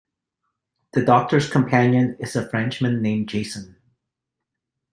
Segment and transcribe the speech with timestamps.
[0.93, 3.75] The Doctor's companion is a Frenchman named Jason.